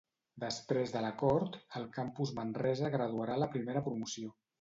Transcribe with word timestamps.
Després 0.43 0.93
de 0.93 1.01
l'acord, 1.03 1.57
el 1.79 1.85
campus 1.97 2.31
Manresa 2.39 2.91
graduarà 2.97 3.37
la 3.43 3.49
primera 3.53 3.85
promoció. 3.91 4.33